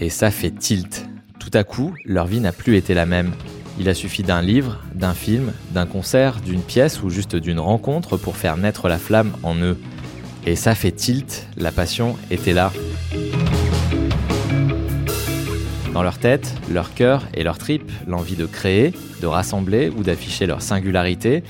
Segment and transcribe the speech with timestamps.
[0.00, 1.08] Et ça fait tilt.
[1.40, 3.32] Tout à coup, leur vie n'a plus été la même.
[3.80, 8.16] Il a suffi d'un livre, d'un film, d'un concert, d'une pièce ou juste d'une rencontre
[8.16, 9.78] pour faire naître la flamme en eux.
[10.46, 12.72] Et ça fait tilt, la passion était là.
[15.92, 20.46] Dans leur tête, leur cœur et leur tripes, l'envie de créer, de rassembler ou d'afficher
[20.46, 21.42] leur singularité,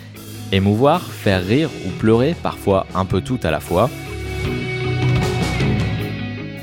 [0.53, 3.91] émouvoir, faire rire ou pleurer, parfois un peu tout à la fois.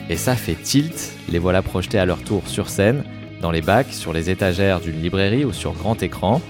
[0.09, 3.03] Et ça fait tilt, les voilà projetés à leur tour sur scène,
[3.41, 6.41] dans les bacs, sur les étagères d'une librairie ou sur grand écran.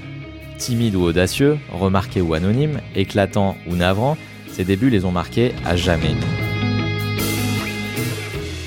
[0.57, 4.17] Timides ou audacieux, remarqués ou anonymes, éclatants ou navrants,
[4.51, 6.15] ces débuts les ont marqués à jamais.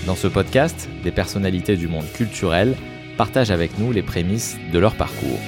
[0.07, 2.75] Dans ce podcast, des personnalités du monde culturel
[3.19, 5.41] partagent avec nous les prémices de leur parcours.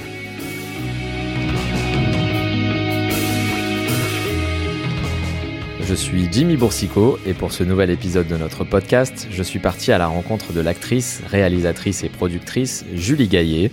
[5.82, 9.90] Je suis Jimmy Boursicot et pour ce nouvel épisode de notre podcast, je suis parti
[9.92, 13.72] à la rencontre de l'actrice, réalisatrice et productrice Julie Gaillet.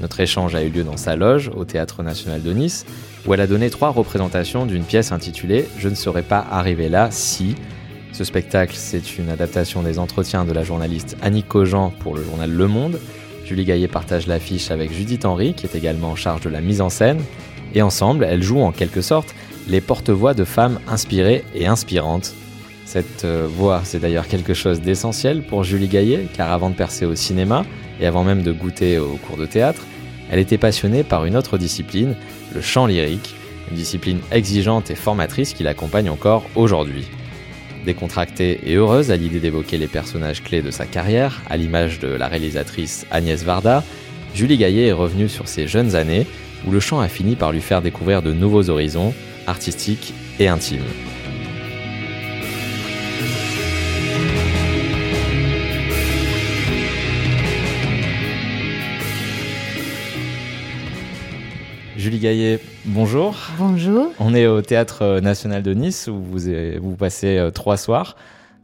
[0.00, 2.86] Notre échange a eu lieu dans sa loge au Théâtre National de Nice,
[3.26, 7.08] où elle a donné trois représentations d'une pièce intitulée Je ne serais pas arrivé là
[7.10, 7.54] si.
[8.12, 12.50] Ce spectacle, c'est une adaptation des entretiens de la journaliste Annick Cogent pour le journal
[12.50, 12.98] Le Monde.
[13.44, 16.80] Julie Gaillet partage l'affiche avec Judith Henry, qui est également en charge de la mise
[16.80, 17.20] en scène.
[17.74, 19.34] Et ensemble, elles jouent en quelque sorte
[19.68, 22.34] les porte-voix de femmes inspirées et inspirantes.
[22.84, 27.06] Cette euh, voix, c'est d'ailleurs quelque chose d'essentiel pour Julie Gaillet, car avant de percer
[27.06, 27.64] au cinéma,
[28.00, 29.82] et avant même de goûter au cours de théâtre,
[30.30, 32.16] elle était passionnée par une autre discipline,
[32.54, 33.34] le chant lyrique,
[33.70, 37.06] une discipline exigeante et formatrice qui l'accompagne encore aujourd'hui.
[37.84, 42.08] Décontractée et heureuse à l'idée d'évoquer les personnages clés de sa carrière, à l'image de
[42.08, 43.84] la réalisatrice Agnès Varda,
[44.34, 46.26] Julie Gaillet est revenue sur ses jeunes années,
[46.66, 49.14] où le chant a fini par lui faire découvrir de nouveaux horizons,
[49.46, 50.82] artistique et intime.
[61.96, 63.34] Julie Gaillet, bonjour.
[63.56, 64.12] Bonjour.
[64.18, 66.50] On est au Théâtre National de Nice où vous,
[66.82, 68.16] vous passez euh, trois soirs,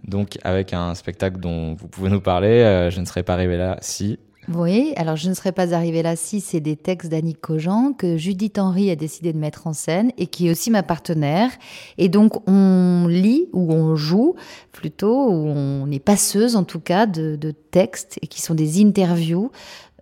[0.06, 2.48] donc avec un spectacle dont vous pouvez nous parler.
[2.48, 4.18] Euh, je ne serais pas arrivé là si
[4.52, 8.16] oui, alors je ne serais pas arrivée là si c'est des textes d'Annick Cogent que
[8.16, 11.50] Judith Henry a décidé de mettre en scène et qui est aussi ma partenaire.
[11.98, 14.34] Et donc on lit ou on joue
[14.72, 19.52] plutôt, ou on est passeuse en tout cas de, textes et qui sont des interviews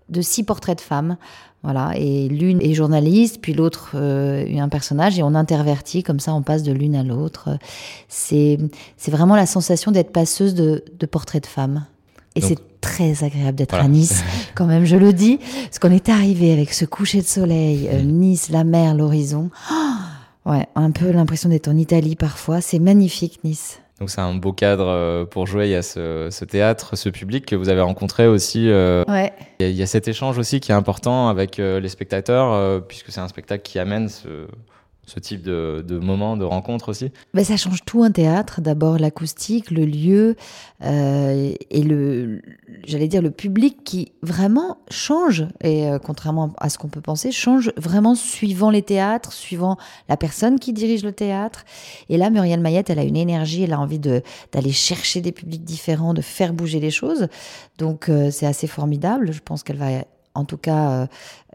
[0.08, 1.16] de six portraits de femmes.
[1.62, 6.32] Voilà, et l'une est journaliste, puis l'autre euh, un personnage, et on intervertit, comme ça
[6.32, 7.58] on passe de l'une à l'autre.
[8.08, 8.58] C'est
[9.08, 11.84] vraiment la sensation d'être passeuse de, de portraits de femmes.
[12.36, 14.22] Et c'est très agréable d'être à Nice,
[14.58, 15.38] quand même, je le dis.
[15.64, 19.50] Parce qu'on est arrivé avec ce coucher de soleil, euh, Nice, la mer, l'horizon.
[19.70, 19.74] Oh,
[20.50, 22.60] ouais, un peu l'impression d'être en Italie parfois.
[22.60, 23.80] C'est magnifique, Nice.
[24.00, 25.66] Donc c'est un beau cadre euh, pour jouer.
[25.66, 28.68] Il y a ce, théâtre, ce public que vous avez rencontré aussi.
[28.68, 29.32] Euh, ouais.
[29.60, 33.26] Il y, a cet échange aussi qui est important avec les spectateurs, puisque c'est un
[33.28, 34.46] spectacle qui amène ce,
[35.08, 38.60] ce type de, de moment, de rencontre aussi ben, Ça change tout un théâtre.
[38.60, 40.36] D'abord l'acoustique, le lieu
[40.84, 42.42] euh, et le,
[42.84, 45.46] j'allais dire le public qui vraiment change.
[45.62, 49.78] Et euh, contrairement à ce qu'on peut penser, change vraiment suivant les théâtres, suivant
[50.10, 51.64] la personne qui dirige le théâtre.
[52.10, 55.32] Et là, Muriel Mayette, elle a une énergie, elle a envie de, d'aller chercher des
[55.32, 57.28] publics différents, de faire bouger les choses.
[57.78, 59.32] Donc euh, c'est assez formidable.
[59.32, 60.04] Je pense qu'elle va
[60.38, 61.06] en tout cas euh,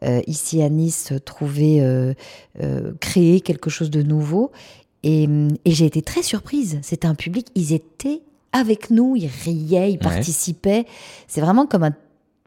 [0.04, 2.14] euh, ici à Nice, trouver, euh,
[3.00, 4.52] créer quelque chose de nouveau.
[5.04, 5.28] Et,
[5.66, 6.80] j'ai été très surprise.
[6.82, 10.86] C'était un public, ils étaient avec nous, ils riaient, ils participaient.
[11.28, 11.96] C'est vraiment comme un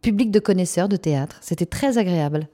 [0.03, 1.39] public de connaisseurs de théâtre.
[1.41, 2.49] C'était très agréable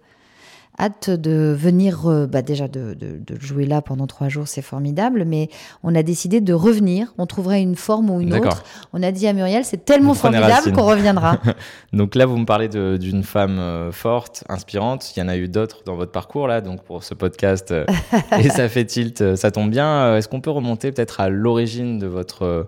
[0.78, 2.96] hâte de venir, euh, bah déjà de,
[3.40, 5.48] jouer là pendant trois jours, c'est formidable, mais
[5.82, 7.14] on a décidé de revenir.
[7.18, 8.64] On trouverait une forme ou une autre.
[8.92, 11.38] On a dit à Muriel, c'est tellement formidable qu'on reviendra.
[11.92, 15.16] donc là, vous me parlez d'une femme euh, forte, inspirante.
[15.16, 17.70] Il y en a eu d'autres dans votre parcours là, donc pour ce podcast.
[17.70, 17.84] Euh,
[18.38, 20.16] et ça fait tilt, ça tombe bien.
[20.16, 22.66] Est-ce qu'on peut remonter peut-être à l'origine de votre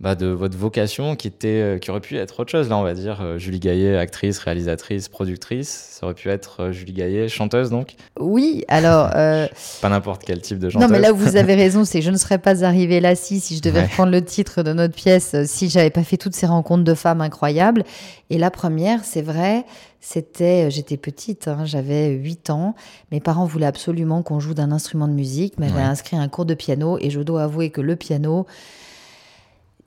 [0.00, 2.82] bah, de votre vocation qui, était, euh, qui aurait pu être autre chose, là, on
[2.82, 3.20] va dire.
[3.22, 5.68] Euh, Julie Gaillet, actrice, réalisatrice, productrice.
[5.92, 7.94] Ça aurait pu être euh, Julie Gaillet, chanteuse, donc?
[8.18, 9.10] Oui, alors.
[9.80, 10.88] Pas n'importe quel type de chanteuse.
[10.88, 13.14] Non, mais là où vous avez raison, c'est que je ne serais pas arrivée là
[13.14, 16.34] si, si je devais reprendre le titre de notre pièce, si j'avais pas fait toutes
[16.34, 17.84] ces rencontres de femmes incroyables.
[18.30, 19.64] Et la première, c'est vrai,
[20.00, 22.74] c'était, j'étais petite, hein, j'avais 8 ans.
[23.12, 26.54] Mes parents voulaient absolument qu'on joue d'un instrument de musique, m'avaient inscrit un cours de
[26.54, 28.46] piano et je dois avouer que le piano,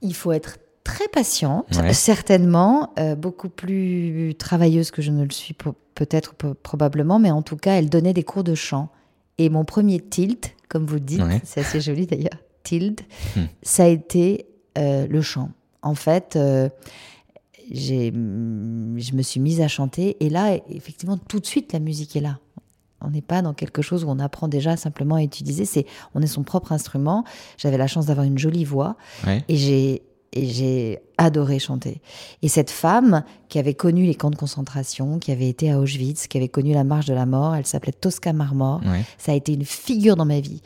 [0.02, 5.54] il faut être très patiente, certainement, euh, beaucoup plus travailleuse que je ne le suis
[5.96, 8.90] peut-être probablement, mais en tout cas, elle donnait des cours de chant.
[9.38, 13.04] Et mon premier tilt, comme vous dites, c'est assez joli d'ailleurs, tilt,
[13.36, 13.42] hmm.
[13.62, 14.48] ça a été
[14.78, 15.52] euh, le chant.
[15.82, 16.70] En fait, euh,
[17.72, 20.18] je me suis mise à chanter.
[20.26, 22.40] Et là, effectivement, tout de suite, la musique est là.
[23.02, 25.66] On n'est pas dans quelque chose où on apprend déjà simplement à utiliser.
[25.66, 25.86] C'est,
[26.16, 27.24] on est son propre instrument.
[27.58, 28.96] J'avais la chance d'avoir une jolie voix.
[29.48, 30.02] Et j'ai,
[30.34, 32.02] et j'ai adoré chanter.
[32.42, 36.28] Et cette femme qui avait connu les camps de concentration, qui avait été à Auschwitz,
[36.28, 38.82] qui avait connu la marche de la mort, elle s'appelait Tosca Marmor.
[39.18, 40.62] Ça a été une figure dans ma vie.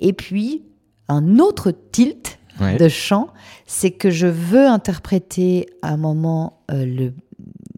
[0.00, 0.64] Et puis,
[1.08, 2.38] un autre tilt
[2.78, 3.28] de chant,
[3.66, 7.14] c'est que je veux interpréter à un moment euh, le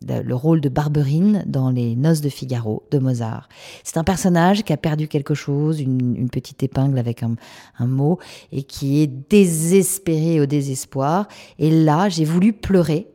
[0.09, 3.49] le rôle de Barberine dans Les Noces de Figaro de Mozart.
[3.85, 7.37] C'est un personnage qui a perdu quelque chose, une, petite épingle avec un,
[7.87, 8.19] mot,
[8.53, 11.29] et qui est désespéré au désespoir.
[11.59, 13.09] Et là, j'ai voulu pleurer,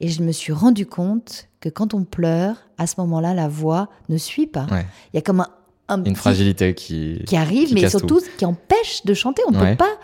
[0.00, 3.88] et je me suis rendu compte que quand on pleure, à ce moment-là, la voix
[4.08, 4.66] ne suit pas.
[5.12, 5.44] Il y a comme
[5.88, 9.42] un, une fragilité qui qui arrive, mais surtout qui empêche de chanter.
[9.46, 9.98] On ne peut pas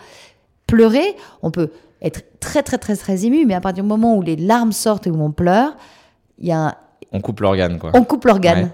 [0.67, 1.15] pleurer.
[1.41, 1.71] On peut
[2.01, 5.07] être très très très très ému, mais à partir du moment où les larmes sortent
[5.07, 5.75] et où on pleure,
[6.47, 6.77] y a
[7.11, 7.91] On coupe l'organe, quoi.
[7.93, 8.71] On coupe l'organe.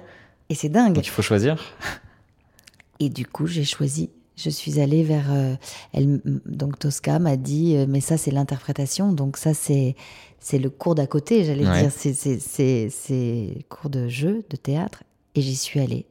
[0.50, 0.94] Et c'est dingue.
[0.94, 1.58] Donc il faut choisir.
[3.00, 4.10] Et du coup, j'ai choisi.
[4.38, 5.32] Je suis allée vers.
[5.32, 5.56] Euh,
[5.94, 9.12] elle, donc Tosca m'a dit, euh, mais ça, c'est l'interprétation.
[9.12, 9.96] Donc ça, c'est
[10.40, 11.92] c'est le cours d'à côté, j'allais dire.
[11.92, 15.04] C'est cours de jeu, de théâtre.
[15.34, 16.06] Et j'y suis allée.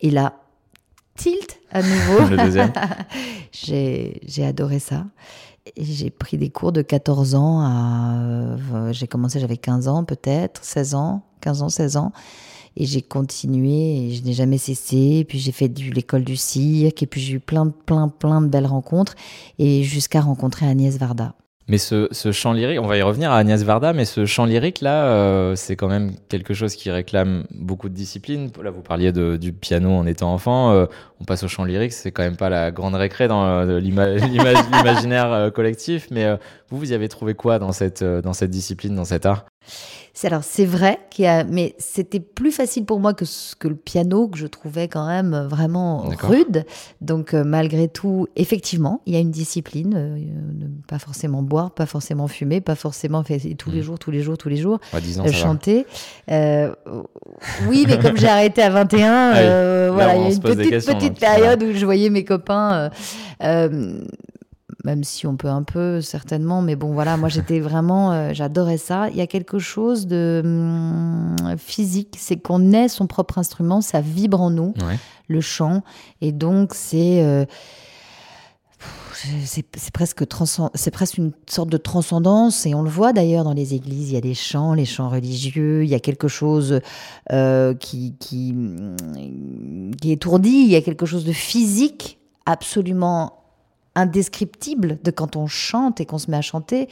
[0.00, 0.34] Et là,
[1.16, 2.18] tilt à nouveau.
[3.52, 5.06] j'ai adoré ça.
[5.78, 8.18] J'ai pris des cours de 14 ans à.
[8.18, 12.12] Euh, j'ai commencé, j'avais 15 ans peut-être, 16 ans, 15 ans, 16 ans.
[12.76, 14.96] Et j'ai continué et je n'ai jamais cessé.
[15.20, 18.42] Et puis j'ai fait de l'école du cirque et puis j'ai eu plein, plein, plein
[18.42, 19.14] de belles rencontres
[19.58, 21.34] et jusqu'à rencontrer Agnès Varda.
[21.66, 24.44] Mais ce, ce, chant lyrique, on va y revenir à Agnès Varda, mais ce chant
[24.44, 28.50] lyrique là, euh, c'est quand même quelque chose qui réclame beaucoup de discipline.
[28.62, 30.84] Là, vous parliez de, du piano en étant enfant, euh,
[31.22, 35.50] on passe au chant lyrique, c'est quand même pas la grande récré dans euh, l'imaginaire
[35.54, 36.30] collectif, mais
[36.68, 39.46] vous, vous y avez trouvé quoi dans cette, dans cette discipline, dans cet art?
[40.26, 43.24] Alors c'est vrai qu'il a, mais c'était plus facile pour moi que
[43.58, 46.64] que le piano que je trouvais quand même vraiment rude.
[47.00, 50.18] Donc euh, malgré tout, effectivement, il y a une discipline, euh,
[50.88, 53.82] pas forcément boire, pas forcément fumer, pas forcément faire tous les mm.
[53.82, 55.86] jours, tous les jours, tous les jours, euh, chanter.
[57.68, 61.20] oui, mais comme j'ai arrêté à 21, ah voilà, il y a une petite petite
[61.20, 62.90] période où je voyais mes copains
[64.84, 68.78] même si on peut un peu certainement, mais bon voilà, moi j'étais vraiment, euh, j'adorais
[68.78, 69.08] ça.
[69.10, 74.00] Il y a quelque chose de hum, physique, c'est qu'on est son propre instrument, ça
[74.00, 74.74] vibre en nous,
[75.28, 75.82] le chant,
[76.20, 77.44] et donc c'est euh,
[79.44, 80.24] c'est presque
[80.74, 82.66] c'est presque une sorte de transcendance.
[82.66, 85.08] Et on le voit d'ailleurs dans les églises il y a des chants les chants
[85.08, 86.80] religieux il y a quelque chose
[87.32, 88.54] euh, qui, qui
[90.00, 93.43] qui étourdit il y a quelque chose de physique absolument
[93.94, 96.88] indescriptible de quand on chante et qu'on se met à chanter,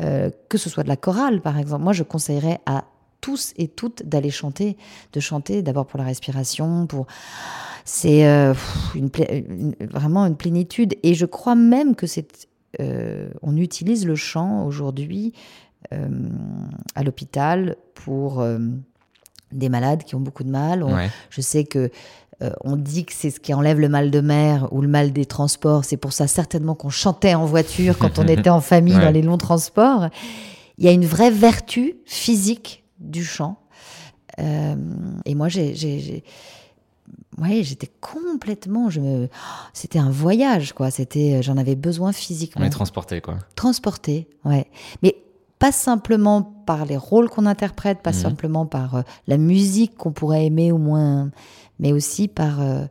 [0.00, 1.82] euh, que ce soit de la chorale par exemple.
[1.82, 2.84] Moi, je conseillerais à
[3.20, 4.76] tous et toutes d'aller chanter,
[5.12, 7.06] de chanter d'abord pour la respiration, pour
[7.84, 8.54] c'est euh,
[8.94, 9.10] une,
[9.80, 10.94] vraiment une plénitude.
[11.02, 12.48] Et je crois même que c'est
[12.80, 15.32] euh, on utilise le chant aujourd'hui
[16.96, 18.44] à l'hôpital pour
[19.52, 20.84] des malades qui ont beaucoup de mal.
[21.30, 21.90] Je sais que
[22.42, 25.12] euh, on dit que c'est ce qui enlève le mal de mer ou le mal
[25.12, 25.84] des transports.
[25.84, 29.22] C'est pour ça certainement qu'on chantait en voiture quand on était en famille dans les
[29.22, 30.08] longs transports.
[30.78, 33.58] Il y a une vraie vertu physique du chant.
[34.38, 34.74] Euh,
[35.24, 36.22] et moi, j'ai,
[37.38, 39.28] ouais, j'étais complètement, je me,
[39.72, 40.90] c'était un voyage, quoi.
[40.90, 42.62] C'était, j'en avais besoin physiquement.
[42.62, 43.38] On est transporté, quoi.
[43.54, 44.66] Transporté, ouais.
[45.02, 45.16] Mais
[45.58, 48.16] pas simplement par les rôles qu'on interprète, pas mhm.
[48.16, 51.30] simplement par euh, la musique qu'on pourrait aimer ou moins
[51.78, 52.84] mais aussi par, euh,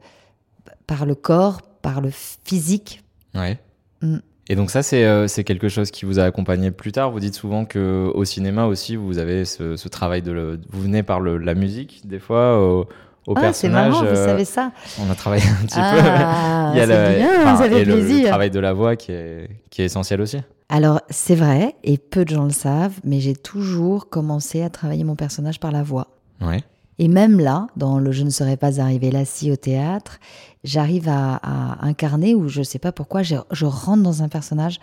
[0.87, 3.03] par le corps, par le physique.
[3.33, 3.59] Ouais.
[4.01, 4.17] Mm.
[4.47, 7.09] Et donc ça, euh, c'est quelque chose qui vous a accompagné plus tard.
[7.09, 10.31] Vous dites souvent que au cinéma aussi, vous avez ce, ce travail de...
[10.31, 12.87] Le, vous venez par le, la musique, des fois, au,
[13.25, 13.85] au ah, personnage.
[13.85, 14.71] C'est marrant, vous euh, savez ça.
[14.99, 15.97] On a travaillé un petit ah, peu.
[16.75, 18.23] Il y a le, bien, fait et plaisir.
[18.23, 20.37] Le, travail de la voix qui est, qui est essentiel aussi.
[20.69, 25.03] Alors, c'est vrai, et peu de gens le savent, mais j'ai toujours commencé à travailler
[25.03, 26.07] mon personnage par la voix.
[26.41, 26.63] Ouais.
[26.97, 30.19] Et même là, dans le Je ne serais pas arrivé là si au théâtre,
[30.63, 31.39] j'arrive à,
[31.85, 34.79] incarner, ou je ne sais pas pourquoi, je, rentre dans un personnage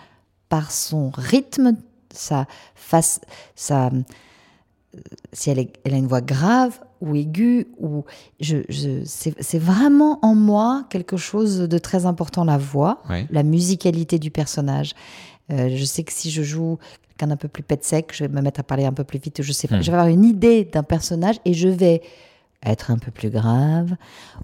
[0.48, 1.76] par son rythme,
[2.12, 3.20] sa face,
[3.56, 3.90] sa,
[5.32, 8.04] si elle, elle, a une voix grave ou aiguë, ou
[8.40, 8.58] je,
[9.04, 14.94] c'est vraiment en moi quelque chose de très important, la voix, la musicalité du personnage.
[15.50, 16.78] Euh, je sais que si je joue
[17.20, 19.42] un peu plus pet sec, je vais me mettre à parler un peu plus vite,
[19.42, 19.76] je sais pas.
[19.76, 19.82] Hmm.
[19.82, 22.02] Je vais avoir une idée d'un personnage et je vais
[22.64, 23.94] être un peu plus grave.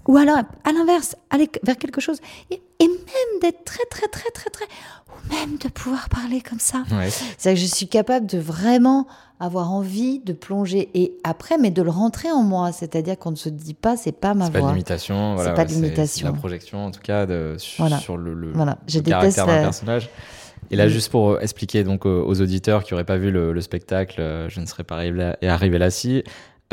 [0.07, 2.19] Ou alors, à l'inverse, aller vers quelque chose.
[2.51, 4.65] Et, même d'être très, très, très, très, très,
[5.09, 6.83] ou même de pouvoir parler comme ça.
[6.91, 7.09] Ouais.
[7.37, 9.07] C'est que je suis capable de vraiment
[9.41, 12.71] avoir envie de plonger et après, mais de le rentrer en moi.
[12.71, 14.71] C'est-à-dire qu'on ne se dit pas, c'est pas ma C'est pas voix.
[14.71, 16.27] l'imitation, voilà, pas ouais, c'est- l'imitation.
[16.27, 17.99] c'est la projection en tout cas de, sur, Voilà.
[17.99, 20.09] sur le, le- Voilà, je le caractère d'un personnage.
[20.71, 20.89] Et là, Mm.
[20.89, 24.21] juste pour euh, expliquer donc aux, aux auditeurs qui n'auraient pas vu le, le spectacle,
[24.21, 26.23] euh, je ne serais pas arrivé là, arrivé là si,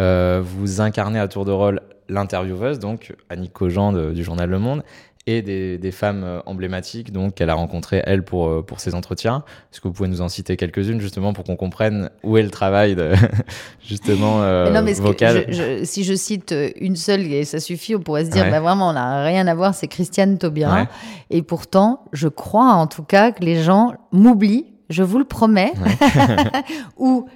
[0.00, 4.58] euh, vous incarnez à tour de rôle l'intervieweuse, donc Annick Cogent de- du journal Le
[4.58, 4.82] Monde,
[5.28, 8.94] et des, des femmes euh, emblématiques donc qu'elle a rencontrées elle pour euh, pour ses
[8.94, 9.42] entretiens.
[9.72, 12.50] Est-ce que vous pouvez nous en citer quelques-unes justement pour qu'on comprenne où est le
[12.50, 13.12] travail de,
[13.84, 17.58] justement euh, non, mais vocal je- je- si je cite euh, une seule et ça
[17.60, 18.50] suffit, on pourrait se dire, Ouais.
[18.50, 20.82] bah vraiment, on n'a rien à voir, c'est Christiane Taubira.
[20.82, 20.88] Ouais.
[21.30, 25.72] Et pourtant, je crois en tout cas que les gens m'oublient, je vous le promets,
[26.98, 27.26] ou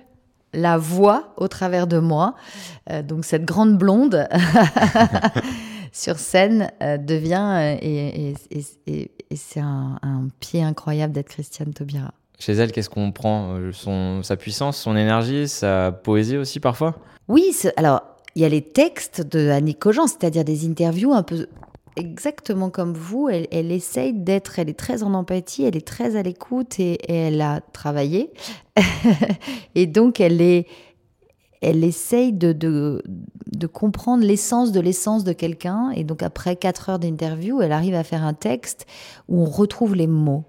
[0.53, 2.35] la voix au travers de moi,
[2.91, 4.27] euh, donc cette grande blonde
[5.93, 11.13] sur scène euh, devient, euh, et, et- et- et- et c'est un, un pied incroyable
[11.13, 12.13] d'être Christiane Taubira.
[12.39, 16.97] Chez elle, qu'est-ce qu'on prend Euh, son, Sa puissance, son énergie, sa poésie aussi parfois?
[17.29, 18.03] Oui, alors
[18.35, 21.47] il y a les textes de Annie Cogent, c'est-à-dire des interviews un peu
[21.97, 23.29] exactement comme vous.
[23.29, 26.93] Elle, elle essaye d'être, elle est très en empathie, elle est très à l'écoute et,
[27.13, 28.31] et elle a travaillé.
[29.75, 30.67] et donc elle est,
[31.61, 33.03] elle essaye de, de,
[33.53, 35.91] de comprendre l'essence de l'essence de quelqu'un.
[35.95, 38.87] Et donc après quatre heures d'interview, elle arrive à faire un texte
[39.29, 40.45] où on retrouve les mots.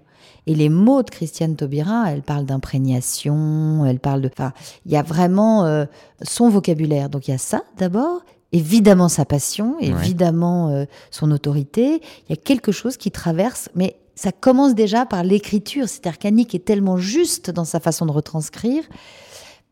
[0.46, 4.30] Et les mots de Christiane Taubira, elle parle d'imprégnation, elle parle de...
[4.32, 4.52] Enfin,
[4.86, 5.84] il y a vraiment euh,
[6.22, 7.08] son vocabulaire.
[7.10, 9.86] Donc il y a ça d'abord, évidemment sa passion, Ouais.
[9.88, 12.00] évidemment euh, son autorité.
[12.28, 15.88] Il y a quelque chose qui traverse, mais ça commence déjà par l'écriture.
[15.88, 18.82] C'est-à-dire qu'Annick est tellement juste dans sa façon de retranscrire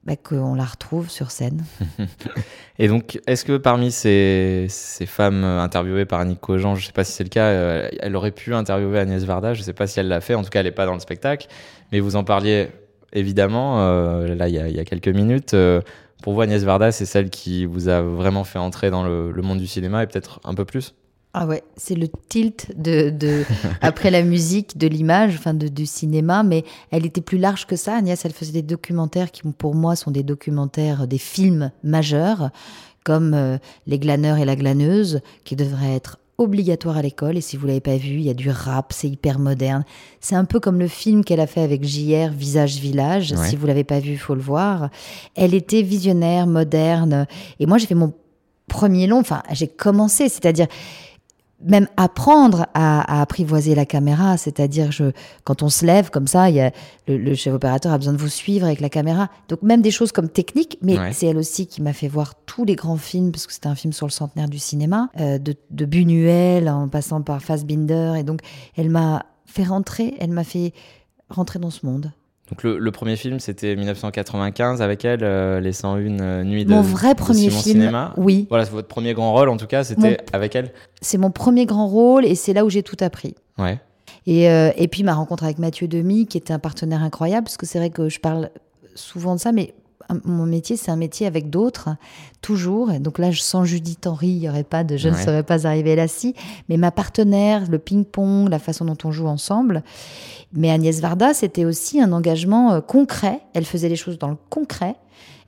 [0.04, 1.64] bah, qu'on la retrouve sur scène.
[2.78, 6.92] Et donc, est-ce que parmi ces, ces femmes interviewées par Annick Cogent, je ne sais
[6.92, 9.74] pas si c'est le cas, euh, elle aurait pu interviewer Agnès Varda, je ne sais
[9.74, 11.48] pas si elle l'a fait, en tout cas elle n'est pas dans le spectacle,
[11.92, 12.68] mais vous en parliez
[13.12, 15.52] évidemment, euh, là il y, a, quelques minutes.
[15.54, 15.82] euh,
[16.22, 19.58] pour vous, Agnès Varda, c'est celle qui vous a vraiment fait entrer dans le monde
[19.58, 20.94] du cinéma et peut-être un peu plus?
[21.32, 23.44] Ah ouais, c'est le tilt de, de
[23.80, 27.76] après la musique, de l'image, enfin de, du cinéma, mais elle était plus large que
[27.76, 27.96] ça.
[27.96, 32.50] Agnès, elle faisait des documentaires qui, pour moi, sont des documentaires, des films majeurs,
[33.04, 37.36] comme euh, Les glaneurs et la glaneuse, qui devraient être obligatoires à l'école.
[37.36, 39.84] Et si vous l'avez pas vu, il y a du rap, c'est hyper moderne.
[40.20, 43.32] C'est un peu comme le film qu'elle a fait avec JR, Visage Village.
[43.32, 43.48] Ouais.
[43.48, 44.90] Si vous l'avez pas vu, faut le voir.
[45.36, 47.26] Elle était visionnaire, moderne.
[47.60, 48.14] Et moi, j'ai fait mon
[48.66, 49.20] premier long.
[49.20, 50.66] Enfin, j'ai commencé, c'est-à-dire
[51.62, 55.12] même apprendre à, à apprivoiser la caméra, c'est-à-dire je,
[55.44, 56.70] quand on se lève comme ça, il y a,
[57.06, 59.28] le, le chef opérateur a besoin de vous suivre avec la caméra.
[59.48, 61.12] Donc même des choses comme techniques, mais Ouais.
[61.12, 63.74] c'est elle aussi qui m'a fait voir tous les grands films, parce que c'était un
[63.74, 68.22] film sur le centenaire du cinéma, euh, de, de Buñuel en passant par Fassbinder, et
[68.22, 68.40] donc
[68.76, 70.72] elle m'a fait rentrer, elle m'a fait
[71.28, 72.12] rentrer dans ce monde.
[72.50, 76.70] Donc le, le premier film, c'était 1995 avec elle, euh, Les 101 euh, nuits de
[76.70, 78.12] Mon vrai premier film, Cinéma.
[78.16, 81.30] oui, Voilà, c'est votre premier grand rôle en tout cas, c'était avec elle c'est mon
[81.30, 83.34] premier grand rôle, et c'est là où j'ai tout appris.
[83.58, 83.78] Ouais.
[84.26, 87.56] Et, euh, et puis ma rencontre avec Mathieu Demy, qui était un partenaire incroyable, parce
[87.56, 88.50] que c'est vrai que je parle
[88.94, 89.72] souvent de ça, mais
[90.24, 91.90] mon métier, c'est un métier avec d'autres,
[92.42, 92.90] toujours.
[92.92, 95.42] Et donc là, je sens Judith Henry, il n'y aurait pas de je ne serais
[95.42, 96.34] pas arrivée là si.
[96.68, 99.82] Mais ma partenaire, le ping-pong, la façon dont on joue ensemble.
[100.52, 103.40] Mais Agnès Varda, c'était aussi un engagement euh, concret.
[103.54, 104.96] Elle faisait les choses dans le concret.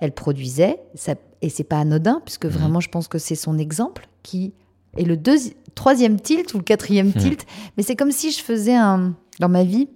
[0.00, 4.08] Elle produisait, ça, et c'est pas anodin, puisque vraiment, je pense que c'est son exemple
[4.22, 4.52] qui
[4.96, 7.46] est le deuxi- troisième tilt ou le quatrième tilt.
[7.76, 9.14] Mais c'est comme si je faisais un.
[9.40, 9.88] Dans ma vie,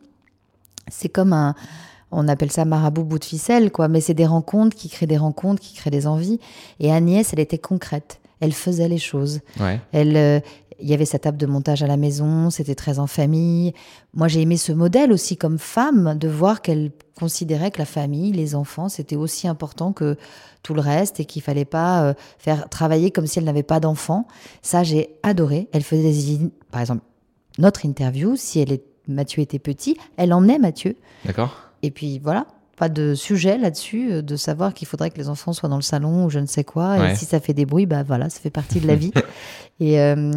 [0.89, 1.55] c'est comme un.
[2.13, 3.89] On appelle ça marabout bout de ficelle, quoi.
[3.89, 6.39] Mais c'est des rencontres qui créent des rencontres, qui créent des envies.
[6.81, 8.21] Et Agnès, elle était concrète.
[8.41, 9.41] Elle faisait les choses.
[9.59, 9.81] Ouais.
[9.93, 10.41] Elle, euh,
[10.81, 13.73] il y avait sa table de montage à la maison, c'était très en famille.
[14.15, 18.33] Moi, j'ai aimé ce modèle aussi comme femme, de voir qu'elle considérait que la famille,
[18.33, 20.17] les enfants, c'était aussi important que
[20.63, 23.81] tout le reste et qu'il fallait pas euh, faire travailler comme si elle n'avait pas
[23.81, 24.27] d'enfants.
[24.63, 25.69] Ça, j'ai adoré.
[25.73, 27.03] Elle faisait des, par exemple,
[27.59, 30.97] notre interview, si elle est, Mathieu était petit, elle emmenait Mathieu.
[31.25, 35.29] D'accord Et puis voilà, pas de sujet là-dessus, euh, de savoir qu'il faudrait que les
[35.29, 36.97] enfants soient dans le salon ou je ne sais quoi.
[36.97, 37.13] Ouais.
[37.13, 39.13] Et si ça fait des bruits, bah voilà, ça fait partie de la vie.
[39.81, 40.33] et euh,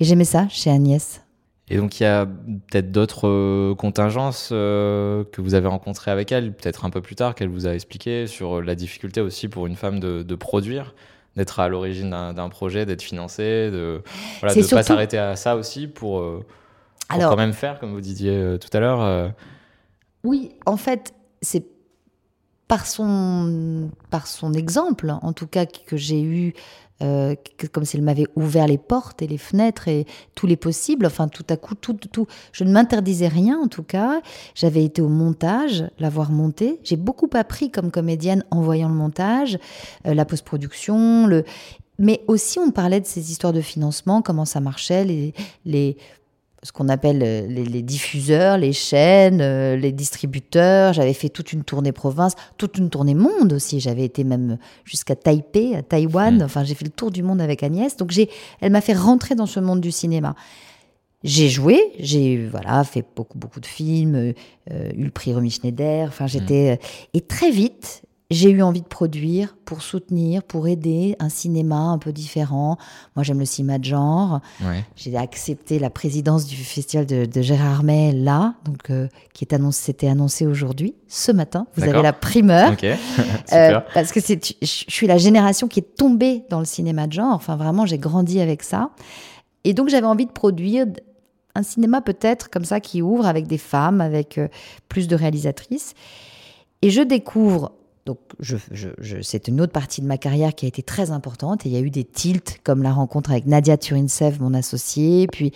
[0.00, 1.22] et j'aimais ça chez Agnès.
[1.68, 6.30] Et donc il y a peut-être d'autres euh, contingences euh, que vous avez rencontrées avec
[6.32, 9.66] elle, peut-être un peu plus tard, qu'elle vous a expliqué sur la difficulté aussi pour
[9.66, 10.94] une femme de, de produire,
[11.36, 14.02] d'être à l'origine d'un projet, d'être financée, de
[14.40, 16.42] voilà, de pas s'arrêter à ça aussi pour, pour
[17.08, 19.32] Alors- quand même faire, comme vous disiez tout à l'heure.
[20.24, 21.66] Oui, en fait, c'est
[22.68, 26.54] par son, par son exemple, en tout cas, que j'ai eu
[27.02, 27.34] euh,
[27.72, 31.04] comme si elle m'avait ouvert les portes et les fenêtres et tous les possibles.
[31.04, 32.26] Enfin, tout à coup, tout, tout.
[32.52, 34.20] Je ne m'interdisais rien, en tout cas.
[34.54, 36.78] J'avais été au montage, l'avoir monté.
[36.84, 39.58] J'ai beaucoup appris comme comédienne en voyant le montage,
[40.06, 41.44] euh, la post-production, le.
[41.98, 45.96] Mais aussi, on parlait de ces histoires de financement, comment ça marchait, les, les
[46.62, 50.92] ce qu'on appelle euh, les, diffuseurs, les chaînes, euh, les distributeurs.
[50.92, 53.80] J'avais fait toute une tournée province, toute une tournée monde aussi.
[53.80, 56.38] J'avais été même jusqu'à Taipei, à Taïwan.
[56.38, 56.42] Hmm.
[56.42, 57.96] Enfin, j'ai fait le tour du monde avec Agnès.
[57.96, 60.36] Donc, j'ai, elle m'a fait rentrer dans ce monde du cinéma.
[61.24, 64.16] J'ai joué, j'ai voilà fait beaucoup beaucoup de films,
[64.72, 66.08] euh, eu le prix Romy Schneider.
[66.08, 66.80] Enfin, j'étais
[67.14, 71.98] et très vite, j'ai eu envie de produire pour soutenir, pour aider un cinéma un
[71.98, 72.76] peu différent.
[73.16, 74.40] Moi, j'aime le cinéma de genre.
[74.96, 79.82] J'ai accepté la présidence du festival de, Gérard Armé là, donc euh, qui est annoncé,
[79.86, 81.66] c'était annoncé aujourd'hui, ce matin.
[81.76, 82.76] Vous avez la primeur.
[83.52, 87.12] euh, parce que c'est, je suis la génération qui est tombée dans le cinéma de
[87.12, 87.34] genre.
[87.34, 88.90] Enfin, vraiment, j'ai grandi avec ça.
[89.64, 90.86] Et donc, j'avais envie de produire
[91.54, 94.48] un cinéma peut-être comme ça qui ouvre avec des femmes, avec euh,
[94.88, 95.94] plus de réalisatrices.
[96.82, 97.72] Et je découvre
[98.04, 98.56] donc, je,
[99.22, 101.64] c'est une autre partie de ma carrière qui a été très importante.
[101.64, 105.28] Et il y a eu des tilts, comme la rencontre avec Nadia Turinsev, mon associé,
[105.28, 105.52] puis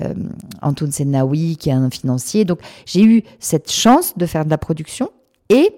[0.00, 0.14] euh,
[0.62, 2.46] Antoun Sennaoui, qui est un financier.
[2.46, 5.10] Donc, j'ai eu cette chance de faire de la production.
[5.50, 5.74] Et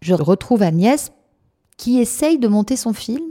[0.00, 1.12] je retrouve Agnès
[1.76, 3.22] qui essaye de monter son film.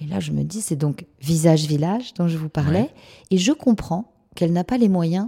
[0.00, 2.90] Et là, je me dis, c'est donc Visage Village dont je vous parlais.
[3.32, 5.26] Et je comprends qu'elle n'a pas les moyens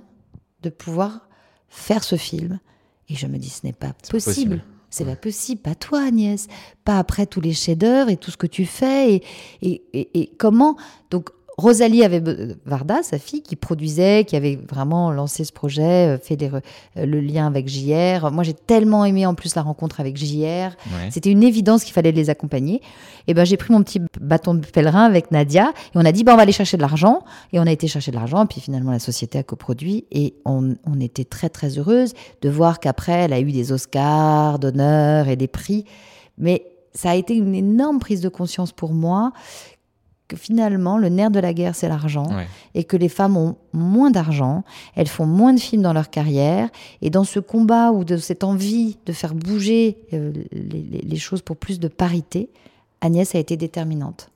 [0.62, 1.28] de pouvoir
[1.68, 2.60] faire ce film.
[3.08, 4.62] Et je me dis, ce n'est pas possible.
[4.90, 6.48] C'est pas possible, pas toi Agnès,
[6.84, 9.24] pas après tous les chefs-d'œuvre et tout ce que tu fais et,
[9.62, 10.76] et, et, et comment.
[11.10, 11.30] Donc
[11.60, 12.22] Rosalie avait
[12.64, 16.60] Varda, sa fille, qui produisait, qui avait vraiment lancé ce projet, euh, fait euh,
[16.96, 18.30] le lien avec JR.
[18.32, 20.70] Moi, j'ai tellement aimé en plus la rencontre avec JR.
[21.10, 22.80] C'était une évidence qu'il fallait les accompagner.
[23.26, 26.24] Et ben, j'ai pris mon petit bâton de pèlerin avec Nadia et on a dit,
[26.24, 27.22] ben, on va aller chercher de l'argent.
[27.52, 28.46] Et on a été chercher de l'argent.
[28.46, 32.80] Puis finalement, la société a coproduit et on, on était très, très heureuse de voir
[32.80, 35.84] qu'après, elle a eu des Oscars d'honneur et des prix.
[36.38, 39.32] Mais ça a été une énorme prise de conscience pour moi
[40.30, 42.28] que finalement, le nerf de la guerre, c'est l'argent,
[42.74, 44.62] et que les femmes ont moins d'argent,
[44.94, 46.68] elles font moins de films dans leur carrière,
[47.02, 51.56] et dans ce combat ou de cette envie de faire bouger euh, les, choses pour
[51.56, 52.48] plus de parité,
[53.00, 54.30] Agnès a été déterminante.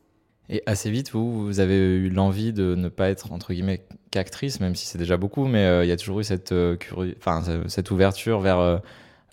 [0.48, 4.59] Et assez vite, vous, vous avez eu l'envie de ne pas être, entre guillemets, qu'actrice,
[4.59, 6.76] même si c'est déjà beaucoup, mais euh, il y a toujours eu cette, euh,
[7.18, 8.80] enfin, cette ouverture vers...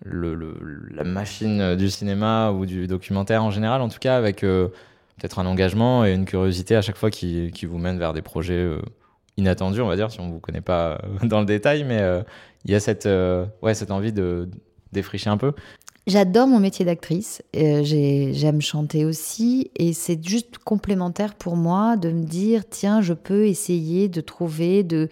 [0.04, 0.36] Le,
[0.90, 4.44] la machine du cinéma ou du documentaire en général, en tout cas, avec
[5.18, 8.54] peut-être un engagement et une curiosité à chaque fois qui, vous mène vers des projets
[8.54, 8.82] euh,
[9.38, 12.00] inattendus, on va dire, si on ne vous connaît pas euh, dans le détail, mais
[12.00, 12.22] euh,
[12.66, 13.08] il y a cette,
[13.62, 14.50] ouais, cette envie de
[14.92, 15.54] défricher un peu.
[16.08, 22.24] J'adore mon métier d'actrice, j'aime chanter aussi, et c'est juste complémentaire pour moi de me
[22.24, 25.10] dire, tiens, je peux essayer de trouver, de...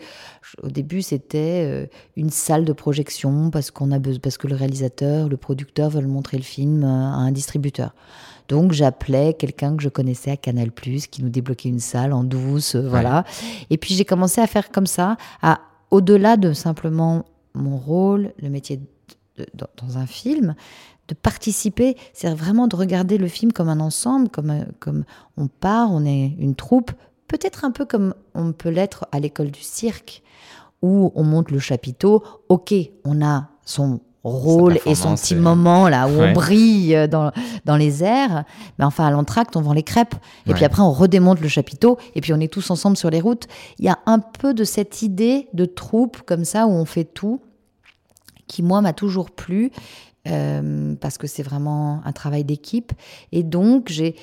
[0.63, 5.37] au début c'était une salle de projection parce, qu'on a parce que le réalisateur, le
[5.37, 7.93] producteur veulent montrer le film à un distributeur.
[8.49, 12.75] Donc j'appelais quelqu'un que je connaissais à Canal+, qui nous débloquait une salle en douce,
[12.75, 13.23] euh, voilà.
[13.69, 15.59] Et puis j'ai commencé à faire comme ça, à
[15.91, 18.81] au-delà de simplement mon rôle, le métier
[19.55, 20.55] dans un film,
[21.07, 25.05] de participer, c'est vraiment de regarder le film comme un ensemble, comme, euh, comme
[25.37, 26.91] on part, on est une troupe,
[27.27, 30.23] peut-être un peu comme on peut l'être à l'école du cirque,
[30.81, 32.73] où on monte le chapiteau, ok,
[33.05, 37.31] on a son rôle et son petit moment là où on brille dans,
[37.65, 38.43] dans les airs.
[38.77, 40.15] Mais enfin, à l'entracte, on vend les crêpes.
[40.47, 41.97] Et puis après, on redémonte le chapiteau.
[42.15, 43.47] Et puis on est tous ensemble sur les routes.
[43.77, 47.05] Il y a un peu de cette idée de troupe comme ça où on fait
[47.05, 47.41] tout
[48.49, 49.71] qui, moi, m'a toujours plu.
[50.27, 52.91] Euh, parce que c'est vraiment un travail d'équipe.
[53.31, 54.15] Et donc, j'ai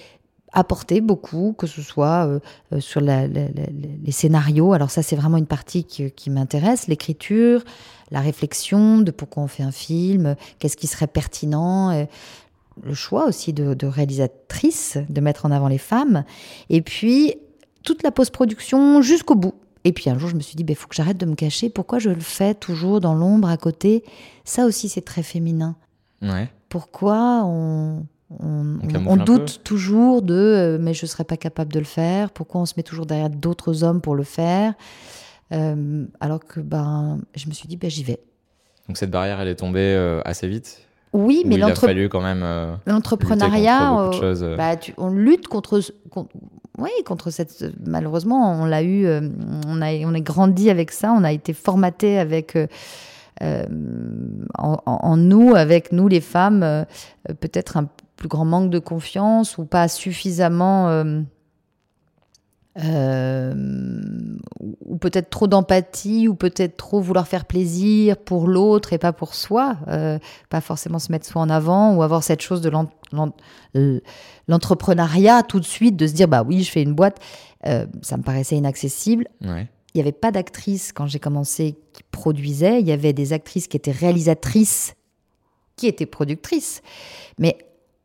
[0.56, 2.40] apporté beaucoup, que ce soit euh,
[2.72, 4.72] euh, sur les scénarios.
[4.72, 7.62] Alors ça, c'est vraiment une partie qui, qui m'intéresse, l'écriture,
[8.10, 12.06] la réflexion de pourquoi on fait un film, qu'est-ce qui serait pertinent,
[12.82, 16.24] le choix aussi de, réalisatrice, de mettre en avant les femmes,
[16.70, 17.34] et puis
[17.82, 19.54] toute la post-production jusqu'au bout.
[19.84, 21.34] Et puis un jour, je me suis dit, il ben, faut que j'arrête de me
[21.34, 21.70] cacher.
[21.70, 24.02] Pourquoi je le fais toujours dans l'ombre à côté?
[24.44, 25.76] Ça aussi, c'est très féminin.
[26.68, 28.04] Pourquoi on,
[28.40, 32.60] on, doute toujours de euh, mais je ne serais pas capable de le faire Pourquoi
[32.60, 34.74] on se met toujours derrière d'autres hommes pour le faire
[35.52, 38.20] euh, alors que ben, je me suis dit, ben, j'y vais.
[38.88, 40.82] Donc cette barrière, elle est tombée euh, assez vite?
[41.12, 42.42] Oui, mais il a fallu quand même.
[42.42, 44.10] Euh, l'entrepreneuriat,
[44.56, 45.80] bah, on lutte contre,
[46.78, 47.64] oui, contre cette.
[47.86, 52.18] Malheureusement, on l'a eu, on, a, on est grandi avec ça, on a été formaté
[52.18, 52.58] avec.
[53.40, 56.86] En, en, nous, avec nous les femmes,
[57.40, 57.84] peut-être un
[58.16, 60.88] plus grand manque de confiance ou pas suffisamment
[62.84, 63.54] euh,
[64.84, 69.34] ou peut-être trop d'empathie, ou peut-être trop vouloir faire plaisir pour l'autre et pas pour
[69.34, 70.18] soi, euh,
[70.50, 72.70] pas forcément se mettre soi en avant, ou avoir cette chose de
[74.48, 77.18] l'entrepreneuriat tout de suite, de se dire bah oui, je fais une boîte,
[77.66, 79.26] euh, ça me paraissait inaccessible.
[79.42, 79.68] Ouais.
[79.94, 83.68] Il n'y avait pas d'actrices quand j'ai commencé qui produisaient, il y avait des actrices
[83.68, 84.94] qui étaient réalisatrices,
[85.76, 86.82] qui étaient productrices.
[87.38, 87.56] Mais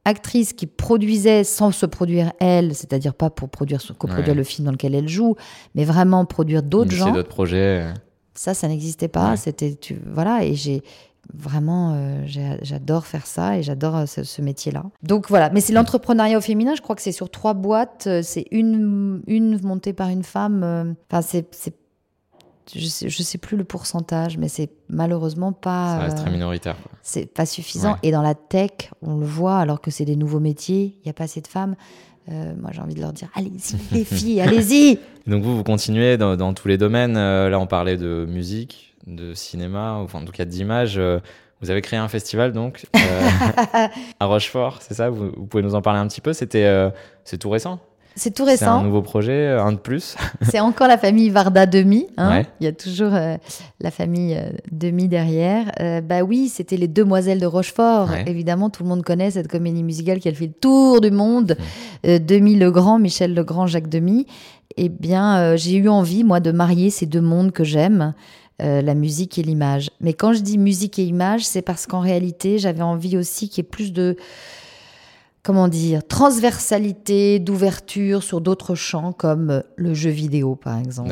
[0.06, 4.72] actrice qui produisait sans se produire elle, c'est-à-dire pas pour produire, coproduire le film dans
[4.72, 5.36] lequel elle joue,
[5.76, 7.12] mais vraiment produire d'autres gens.
[7.12, 7.86] d'autres projets.
[8.34, 9.36] Ça, ça n'existait pas.
[9.38, 10.82] C'était, tu, voilà, et j'ai
[11.34, 12.26] vraiment, euh,
[12.62, 14.86] j'adore faire ça et j'adore euh, ce, métier-là.
[15.04, 16.74] Donc voilà, mais c'est l'entrepreneuriat au féminin.
[16.76, 18.06] Je crois que c'est sur trois boîtes.
[18.08, 20.96] Euh, c'est une, une montée par une femme.
[21.12, 21.74] Enfin, c'est
[22.74, 25.98] je sais, sais plus le pourcentage, mais c'est malheureusement pas.
[25.98, 26.76] Ça reste très minoritaire.
[27.02, 27.98] C'est pas suffisant.
[28.04, 31.10] Et dans la tech, on le voit, alors que c'est des nouveaux métiers, il n'y
[31.10, 31.76] a pas assez de femmes.
[32.30, 36.18] Euh, moi, j'ai envie de leur dire allez-y, les filles, allez-y Donc, vous, vous continuez
[36.18, 37.18] dans, tous les domaines.
[37.18, 40.98] Euh, là, on parlait de musique, de cinéma, enfin, en tout cas d'image.
[40.98, 41.20] Euh,
[41.62, 42.86] vous avez créé un festival, donc,
[44.20, 45.10] à Rochefort, c'est ça?
[45.12, 46.34] Vous, vous, pouvez nous en parler un petit peu?
[46.34, 46.92] C'était
[47.24, 47.80] c'est tout récent?
[48.16, 48.66] C'est tout récent.
[48.66, 50.16] C'est un nouveau projet, euh, un de plus.
[50.42, 52.08] c'est encore la famille Varda Demi.
[52.18, 52.44] Hein.
[52.60, 53.38] Il y a toujours euh,
[53.80, 55.72] la famille euh, Demi derrière.
[56.04, 58.10] bah oui, c'était les Demoiselles de Rochefort.
[58.26, 61.56] Évidemment, tout le monde connaît cette comédie musicale qui a fait le tour du monde.
[62.04, 62.20] Mmh.
[62.20, 64.26] Demi Legrand, Michel Legrand, Jacques Demi.
[64.78, 68.14] Eh bien, j'ai eu envie, moi, de marier ces deux mondes que j'aime.
[68.60, 69.90] la musique et l'image.
[70.02, 73.64] Mais quand je dis musique et image, c'est parce qu'en réalité, j'avais envie aussi qu'il
[73.64, 74.18] y ait plus de,
[75.44, 81.10] comment dire, transversalité, d'ouverture sur d'autres champs comme euh, le jeu vidéo, par exemple.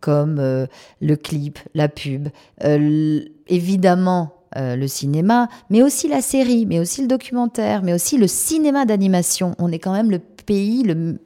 [0.00, 0.66] Comme euh,
[1.00, 2.28] le clip, la pub.
[2.64, 8.26] Euh, évidemment, le cinéma, mais aussi la série, mais aussi le documentaire, mais aussi le
[8.26, 9.54] cinéma d'animation.
[9.60, 11.20] On est quand même le pays, le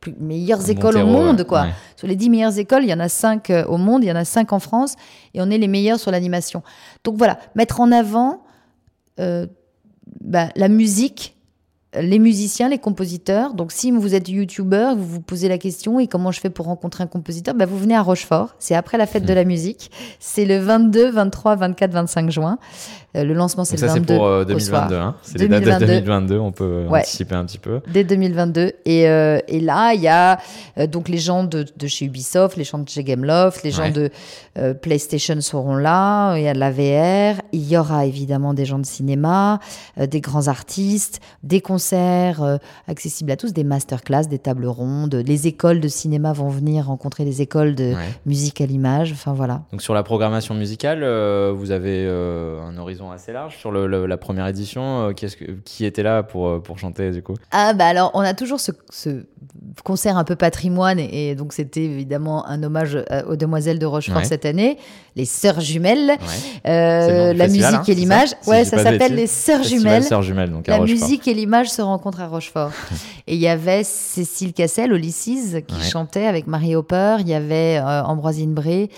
[0.00, 1.66] plus meilleures écoles au monde, quoi.
[1.94, 4.16] Sur les dix meilleures écoles, il y en a cinq au monde, il y en
[4.16, 4.96] a cinq en France,
[5.32, 6.64] et on est les meilleurs sur l'animation.
[7.04, 8.42] Donc voilà, mettre en avant
[9.16, 11.35] bah, la musique
[12.00, 13.54] les musiciens, les compositeurs.
[13.54, 16.66] Donc, si vous êtes youtubeur, vous vous posez la question et comment je fais pour
[16.66, 17.54] rencontrer un compositeur?
[17.54, 18.54] Bah, Vous venez à Rochefort.
[18.58, 19.90] C'est après la fête de la musique.
[20.20, 22.58] C'est le 22, 23, 24, 25 juin.
[23.16, 23.88] Euh, le lancement, c'est le 22.
[23.88, 24.94] Ça, c'est pour 2022.
[24.94, 25.14] Euh, hein.
[25.22, 26.38] C'est les dates de 2022.
[26.38, 27.80] On peut anticiper un petit peu.
[27.92, 28.72] Dès 2022.
[28.84, 30.38] Et, euh, et là, il y a
[30.86, 34.10] donc les gens de, chez Ubisoft, les gens de chez Gameloft, les gens de
[34.82, 36.36] PlayStation seront là.
[36.36, 37.40] Il y a de la VR.
[37.52, 39.60] Il y aura évidemment des gens de cinéma,
[39.98, 45.14] des grands artistes, des concerts accessibles à tous, des masterclass, des tables rondes.
[45.14, 47.94] Les écoles de cinéma vont venir rencontrer les écoles de
[48.26, 49.12] musique à l'image.
[49.12, 49.62] Enfin voilà.
[49.72, 51.00] Donc sur la programmation musicale,
[51.52, 55.08] vous avez un horizon assez large sur la première édition.
[55.08, 58.20] Euh, que, qui était là pour, euh, pour chanter du coup Ah bah alors on
[58.20, 58.72] a toujours ce,
[59.84, 64.24] concert un peu patrimoine et, donc c'était évidemment un hommage euh, aux demoiselles de Rochefort
[64.24, 64.78] cette année,
[65.14, 66.12] les sœurs jumelles,
[66.64, 68.30] la musique hein, et l'image.
[68.46, 70.04] ouais, ça s'appelle les sœurs jumelles.
[70.22, 72.72] jumelles donc la musique et l'image se rencontrent à Rochefort.
[73.26, 77.16] et il y avait Cécile Cassel, Ulysses, qui chantait avec Marie Hopper.
[77.20, 78.90] Il y avait Ambroisine Bré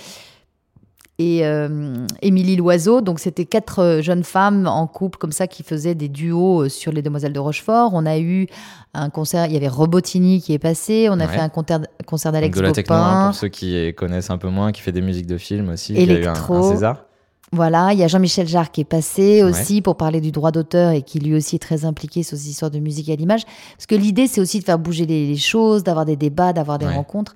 [1.19, 3.01] et euh, Émilie Loiseau.
[3.01, 6.69] Donc, c'était quatre euh, jeunes femmes en couple comme ça qui faisaient des duos euh,
[6.69, 7.91] sur Les Demoiselles de Rochefort.
[7.95, 8.47] On a eu
[8.95, 11.09] un concert, il y avait Robotini qui est passé.
[11.11, 14.31] On a fait un concert, concert d'Alex De la techno, hein, pour ceux qui connaissent
[14.31, 15.97] un peu moins, qui fait des musiques de films aussi.
[15.97, 16.47] Électro.
[16.47, 17.05] Qui a eu un César.
[17.53, 20.93] Voilà, il y a Jean-Michel Jarre qui est passé aussi pour parler du droit d'auteur
[20.93, 23.45] et qui lui aussi est très impliqué sur ces histoires de musique à l'image.
[23.77, 26.87] Parce que l'idée, c'est aussi de faire bouger les, choses, d'avoir des débats, d'avoir des
[26.87, 27.35] rencontres.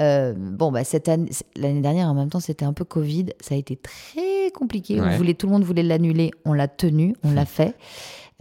[0.00, 3.26] Euh, bon, bah, cette année, l'année dernière, en même temps, c'était un peu Covid.
[3.40, 5.00] Ça a été très compliqué.
[5.00, 6.32] On voulait, tout le monde voulait l'annuler.
[6.44, 7.76] On l'a tenu, on l'a fait.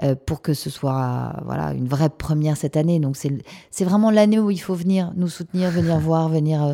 [0.04, 3.00] Euh, pour que ce soit voilà une vraie première cette année.
[3.00, 6.64] Donc c'est vraiment l'année où il faut venir nous soutenir, venir voir, venir.
[6.64, 6.74] Euh,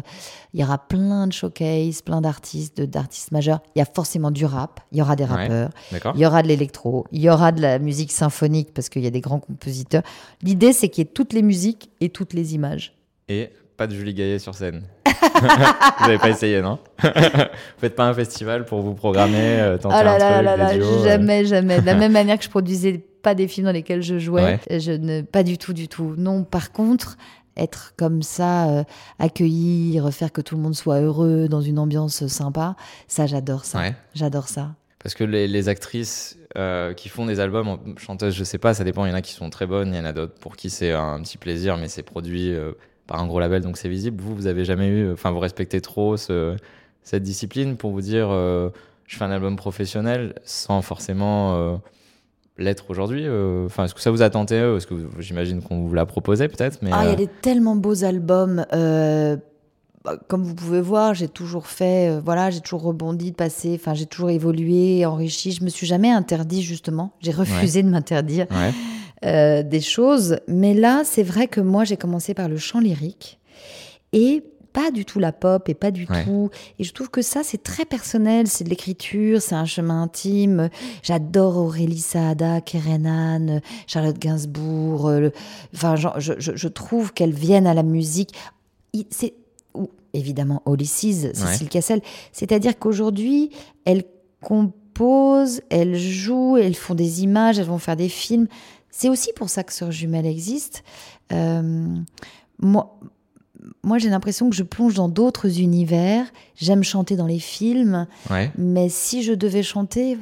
[0.53, 3.59] il y aura plein de showcases, plein d'artistes, d'artistes majeurs.
[3.75, 6.47] Il y a forcément du rap, il y aura des rappeurs, il y aura de
[6.47, 10.03] l'électro, il y aura de la musique symphonique parce qu'il y a des grands compositeurs.
[10.41, 12.93] L'idée c'est qu'il y ait toutes les musiques et toutes les images.
[13.27, 14.83] Et pas de Julie Gaillet sur scène.
[15.05, 16.79] vous n'avez pas essayé, non?
[17.03, 17.09] Vous
[17.79, 21.45] faites pas un festival pour vous programmer, euh, tenter oh là un là là Jamais,
[21.45, 21.81] jamais.
[21.81, 24.59] De la même manière que je produisais pas des films dans lesquels je jouais.
[24.69, 26.15] Je ne, pas du tout, du tout.
[26.17, 27.17] Non, par contre,
[27.57, 28.83] être comme ça, euh,
[29.19, 32.75] accueillir, faire que tout le monde soit heureux dans une ambiance sympa,
[33.07, 33.81] ça, j'adore ça.
[34.13, 34.75] J'adore ça.
[34.99, 39.05] Parce que les, actrices euh, qui font des albums, chanteuses, je sais pas, ça dépend.
[39.05, 40.69] Il y en a qui sont très bonnes, il y en a d'autres pour qui
[40.69, 42.73] c'est un petit plaisir, mais c'est produit euh,
[43.05, 44.21] par un gros label, donc c'est visible.
[44.21, 49.15] Vous, vous avez jamais eu, enfin, vous respectez trop cette discipline pour vous dire, je
[49.15, 51.79] fais un album professionnel sans forcément
[52.57, 53.27] l'être aujourd'hui
[53.65, 56.79] Enfin, est-ce que ça vous a tenté Est-ce que j'imagine qu'on vous l'a proposé peut-être
[56.81, 58.65] mais Ah, il y a des tellement beaux albums.
[58.71, 63.93] Bah, comme vous pouvez voir, j'ai toujours fait, voilà, j'ai toujours rebondi, de passer, enfin,
[63.93, 65.51] j'ai toujours évolué, enrichi.
[65.51, 67.11] Je me suis jamais interdit justement.
[67.19, 68.47] J'ai refusé de m'interdire.
[68.51, 68.71] Ouais.
[69.25, 70.37] Euh, des choses.
[70.47, 73.39] Mais là, c'est vrai que moi, j'ai commencé par le chant lyrique
[74.13, 74.43] et
[74.77, 76.51] pas du tout la pop et pas du tout.
[76.77, 78.47] Et je trouve que ça, c'est très personnel.
[78.47, 80.69] C'est de l'écriture, c'est un chemin intime.
[81.01, 85.07] J'adore Aurélie Saada, Kerenan, Charlotte Gainsbourg.
[85.07, 85.29] Euh,
[85.73, 88.35] enfin, je, je, trouve qu'elles viennent à la musique.
[89.09, 89.33] C'est
[89.73, 92.01] ou évidemment Olysses, Cécile Cassel.
[92.31, 93.49] C'est-à-dire qu'aujourd'hui,
[93.83, 94.03] elles
[94.43, 98.47] composent, elles jouent, elles font des images, elles vont faire des films.
[98.91, 100.83] C'est aussi pour ça que Sœur Jumelle existe.
[101.33, 101.95] Euh,
[102.59, 102.99] moi,
[103.83, 106.25] moi j'ai l'impression que je plonge dans d'autres univers.
[106.55, 108.07] J'aime chanter dans les films.
[108.57, 110.17] Mais si je devais chanter,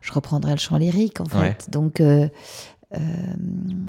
[0.00, 1.70] je reprendrais le chant lyrique, en fait.
[1.70, 2.00] Donc.
[2.00, 2.28] Euh,
[2.94, 2.98] euh,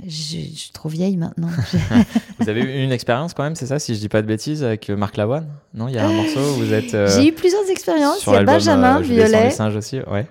[0.05, 1.49] je, suis trop vieille maintenant.
[2.39, 4.63] vous avez eu une expérience quand même, c'est ça, si je dis pas de bêtises,
[4.63, 5.47] avec Marc Lavoine?
[5.73, 6.91] Non, il y a un morceau où vous êtes.
[6.91, 8.25] J'ai eu plusieurs expériences.
[8.25, 9.51] Il y a Benjamin Violet.
[9.51, 10.25] singes aussi, ouais.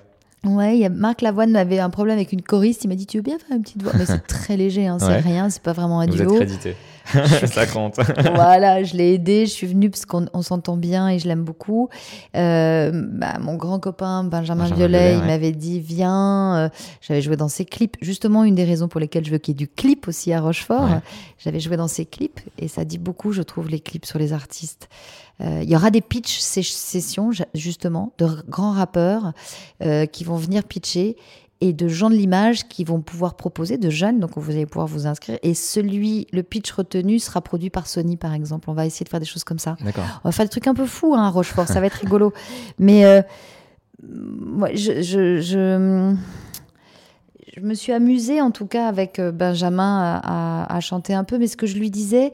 [0.44, 2.84] Ouais, y a Marc Lavoine avait un problème avec une choriste.
[2.84, 3.92] Il m'a dit Tu veux bien faire une petite voix?
[3.96, 6.24] Mais c'est très léger, hein, c'est rien, c'est pas vraiment un duo.
[6.24, 6.76] Vous êtes crédité.
[7.46, 7.96] ça compte.
[8.34, 11.88] voilà, je l'ai aidé, je suis venue parce qu'on s'entend bien et je l'aime beaucoup.
[12.36, 16.56] Euh, bah, mon grand copain Benjamin, Violet, il m'avait dit Viens.
[16.56, 16.68] Euh,
[17.00, 17.96] j'avais joué dans ses clips.
[18.00, 20.40] Justement, une des raisons pour lesquelles je veux qu'il y ait du clip aussi à
[20.40, 20.88] Rochefort.
[21.38, 24.32] J'avais joué dans ses clips et ça dit beaucoup, je trouve, les clips sur les
[24.32, 24.88] artistes.
[25.40, 29.32] Euh, il y aura des pitch sessions, justement, de grands rappeurs
[29.82, 31.16] euh, qui vont venir pitcher
[31.62, 34.88] et de gens de l'image qui vont pouvoir proposer, de jeunes, donc vous allez pouvoir
[34.88, 35.38] vous inscrire.
[35.44, 38.68] Et celui, le pitch retenu sera produit par Sony, par exemple.
[38.68, 39.76] On va essayer de faire des choses comme ça.
[39.80, 42.32] On va faire des trucs un peu fous, hein, Rochefort, ça va être rigolo.
[42.80, 43.22] Mais euh,
[44.02, 46.16] moi, je, je, je,
[47.60, 51.38] me suis amusée, en tout cas, avec Benjamin à, à, chanter un peu.
[51.38, 52.32] Mais ce que je lui disais,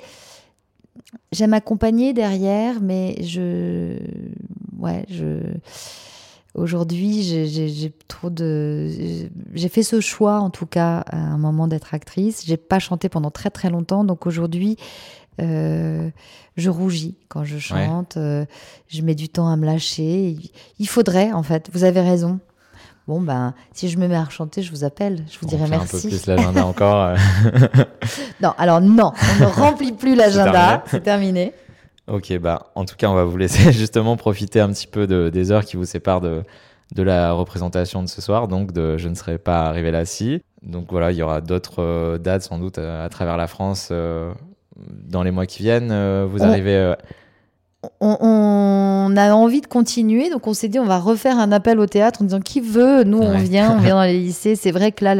[1.32, 3.98] j'aime accompagner derrière, mais je,
[4.78, 5.42] ouais, je,
[6.54, 8.88] aujourd'hui, j'ai trop de,
[9.54, 12.44] j'ai fait ce choix en tout cas à un moment d'être actrice.
[12.46, 14.76] J'ai pas chanté pendant très très longtemps, donc aujourd'hui,
[15.40, 16.10] euh,
[16.56, 18.16] je rougis quand je chante.
[18.16, 18.44] Euh,
[18.88, 20.36] je mets du temps à me lâcher.
[20.78, 21.70] Il faudrait, en fait.
[21.72, 22.40] Vous avez raison.
[23.06, 25.96] Bon, ben, si je me mets à chanter, je vous appelle, je vous dirai merci.
[25.96, 27.16] Un peu plus l'agenda encore.
[28.42, 31.54] Non, alors non, on ne remplit plus l'agenda, c'est terminé.
[32.08, 35.28] Ok, bah, en tout cas, on va vous laisser justement profiter un petit peu de,
[35.28, 36.42] des heures qui vous séparent de,
[36.94, 40.42] de la représentation de ce soir, donc de Je ne serai pas arrivé là-ci.
[40.62, 44.32] Donc voilà, il y aura d'autres euh, dates sans doute à, travers la France euh,
[44.76, 45.92] dans les mois qui viennent.
[46.26, 46.94] vous arrivez
[48.00, 51.86] on, a envie de continuer, donc on s'est dit on va refaire un appel au
[51.86, 54.56] théâtre en disant qui veut, nous on vient, on vient dans les lycées.
[54.56, 55.14] C'est vrai que là,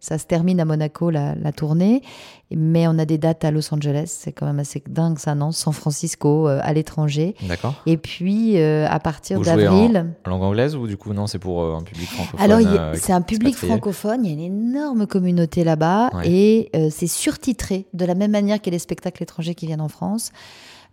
[0.00, 2.02] ça se termine à Monaco la, tournée,
[2.50, 5.52] mais on a des dates à Los Angeles, c'est quand même assez dingue ça, non?
[5.52, 7.34] San Francisco, euh, à l'étranger.
[7.42, 7.74] D'accord.
[7.86, 10.14] Et puis euh, à partir d'avril.
[10.24, 13.12] En, langue anglaise ou du coup non, c'est pour euh, un public francophone Alors c'est
[13.12, 18.14] un public francophone, il y a une énorme communauté là-bas et c'est surtitré de la
[18.14, 20.30] même manière que les spectacles étrangers qui viennent en France.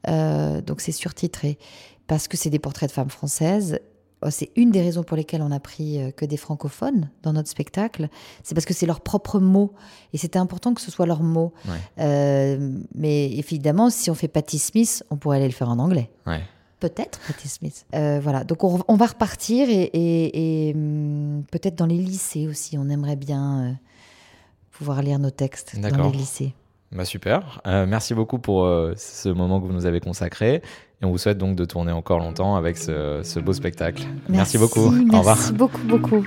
[0.07, 1.57] Donc c'est surtitré
[2.07, 3.79] parce que c'est des portraits de femmes françaises.
[4.25, 7.33] Oh, c'est une des raisons pour lesquelles on a pris euh, que des francophones dans
[7.33, 8.07] notre spectacle.
[8.43, 9.73] C'est parce que c'est leurs propres mots.
[10.13, 11.53] Et c'était important que ce soit leurs mots.
[11.99, 16.09] Euh, mais évidemment, si on fait Patti Smith, on pourrait aller le faire en anglais.
[16.79, 17.85] Peut-être Patti Smith.
[17.91, 18.43] voilà.
[18.43, 22.77] Donc on, va repartir et, hum, peut-être dans les lycées aussi.
[22.77, 23.77] On aimerait bien
[24.71, 26.53] pouvoir lire nos textes dans les lycées.
[26.93, 27.59] Bah super.
[27.65, 30.61] Euh, merci beaucoup pour euh, ce moment que vous nous avez consacré.
[31.03, 34.03] Et on vous souhaite donc de tourner encore longtemps avec ce, beau spectacle.
[34.29, 34.85] Merci, beaucoup.
[34.85, 35.35] Au revoir.
[35.35, 36.25] Merci beaucoup, beaucoup.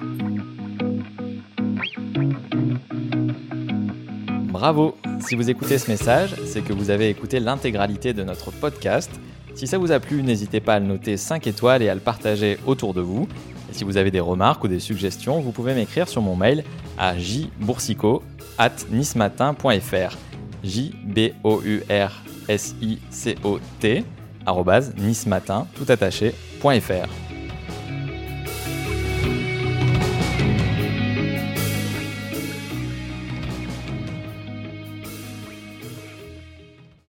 [4.50, 4.94] Bravo.
[5.20, 9.10] Si vous écoutez ce message, c'est que vous avez écouté l'intégralité de notre podcast.
[9.54, 12.00] Si ça vous a plu, n'hésitez pas à le noter 5 étoiles et à le
[12.00, 13.26] partager autour de vous.
[13.70, 16.64] Et si vous avez des remarques ou des suggestions, vous pouvez m'écrire sur mon mail
[16.98, 18.22] à jboursico
[18.58, 20.18] at nismatin.fr
[20.62, 21.24] J-B-O-U-R-S-I-C-O-T,
[23.94, 24.15] arrobase,
[24.96, 27.25] nismatin, tout attaché, .fr.